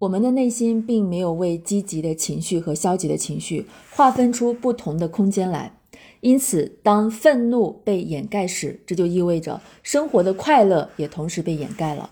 [0.00, 5.74] 我们的内心并没有为积极的情绪和消极的情绪划分出不同的空间来，
[6.22, 12.08] 因此，当愤怒被掩盖时，这就意味着生活的快乐也同时被掩盖了。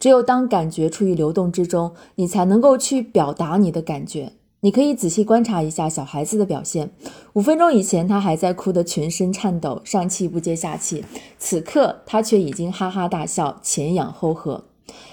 [0.00, 4.32] 只有当感觉处于流动之中，你才能够去表达你的感觉。
[4.62, 6.90] 你可以仔细观察一下小孩子的表现，
[7.34, 11.04] 五分钟以前他还在哭得全身颤抖，上气不接下气，
[11.38, 14.64] 此刻他却已经哈哈大笑，前仰后合。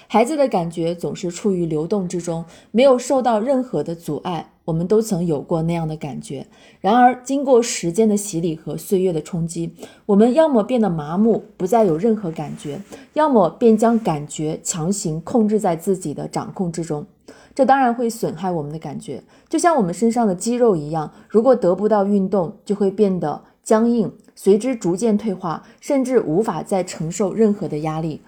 [0.06, 4.50] 孩子的感觉总是处于流动之中，没有受到任何的阻碍。
[4.64, 6.46] 我们都曾有过那样的感觉。
[6.82, 9.72] 然而，经过时间的洗礼和岁月的冲击，
[10.04, 12.76] 我们要么变得麻木，不再有任何感觉；
[13.14, 17.06] 要么便将感觉强行控制在自己的掌控之中。
[17.54, 28.20] 这当然会损害我们的感觉，就像我们身上的肌肉一样，如果得不到运动，就会变得僵硬，随之逐渐退化，甚至无法再承受任何的压力。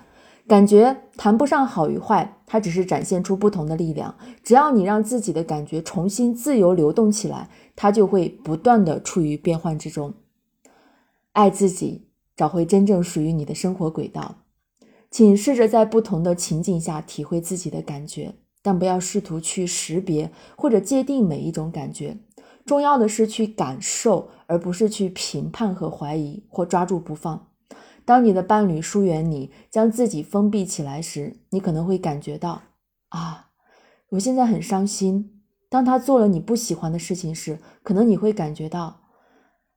[0.51, 4.17] 感觉谈不上好与坏，它只是展现出不同的力量。
[4.43, 10.13] 只要你让自己的感觉重新自由流动起来，它就会不断的处于变换之中。
[11.35, 14.39] 爱自己，找回真正属于你的生活轨道。
[15.09, 22.17] 请试着在不同的情景下体会自己的感觉，但不要试图去识别或者界定每一种感觉。
[22.67, 27.49] 重要的是去感受，而不是去评判和怀疑或抓住不放。
[28.04, 32.62] 当你的伴侣疏远你，将自己封闭起来时，你可能会感觉到
[33.10, 33.51] 啊，
[34.10, 35.43] 我现在很伤心。
[35.68, 39.02] 当他做了你不喜欢的事情时，可能你会感觉到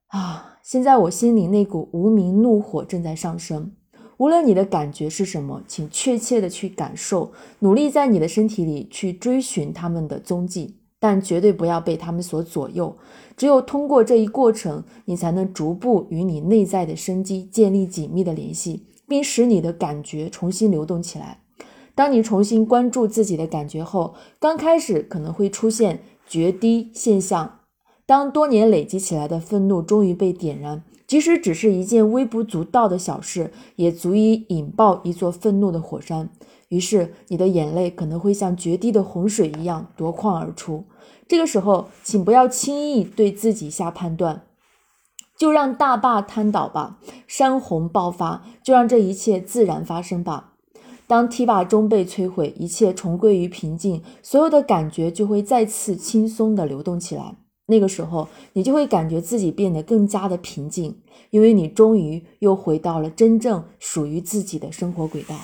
[0.08, 3.74] 啊，现在我心里那股无名怒火正在上升。
[4.18, 10.83] 无论你的感觉是什么，请确切的去感受，努力在你的身体里去追寻他们的踪迹。
[11.04, 12.96] 但绝对不要被他们所左右。
[13.36, 21.42] 只有通过这一过程，你才能逐步与你内在的生机建立紧密的联系，并使你的感觉重新流动起来。
[21.94, 27.60] 当你重新关注自己的感觉后，刚开始可能会出现决堤现象。
[28.06, 36.32] 当多年累积起来的愤怒终于被点燃，即使只是一件微不足道的小事，也足以引爆一座愤怒的火山。
[36.70, 40.86] 于是，你的眼泪可能会像决堤的洪水一样夺眶而出。
[41.28, 44.42] 这个时候，请不要轻易对自己下判断，
[45.38, 46.98] 就让大坝瘫倒吧，
[47.28, 50.54] 山洪爆发，就让这一切自然发生吧。
[51.06, 57.36] 当堤坝终被摧毁，一切重归于平静，所有的感觉就会再次轻松地流动起来。
[57.74, 60.96] 那个时候，你就会感觉自己变得更加的平静，
[61.32, 65.36] 因为你终于又回到了真正属于自己的生活轨道。